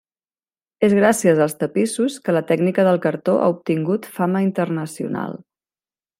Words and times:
És 0.87 0.93
gràcies 0.99 1.41
als 1.45 1.53
tapissos 1.63 2.15
que 2.23 2.35
la 2.35 2.43
tècnica 2.53 2.87
del 2.89 2.97
cartó 3.05 3.37
ha 3.43 3.51
obtingut 3.59 4.09
fama 4.17 4.43
internacional. 4.49 5.41